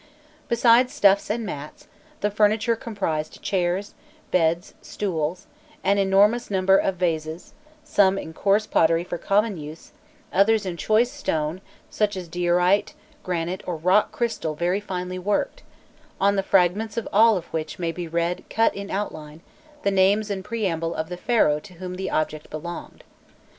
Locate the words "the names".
19.83-20.31